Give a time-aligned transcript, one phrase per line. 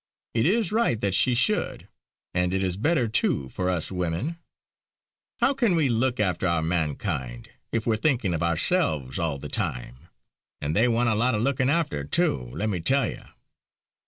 [0.33, 1.87] It is right that she should;
[2.33, 4.39] and it is better too, for us women.
[5.41, 10.07] How can we look after our mankind, if we're thinking of ourselves all the time!
[10.59, 13.21] And they want a lot of looking after too, let me tell you.